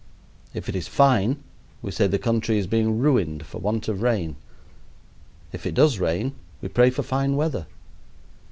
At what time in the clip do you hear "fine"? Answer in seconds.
0.87-1.43, 7.03-7.35